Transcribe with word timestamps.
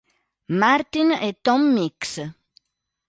Martin 0.61 1.09
e 1.27 1.29
Tom 1.45 1.61
Mix. 1.77 1.97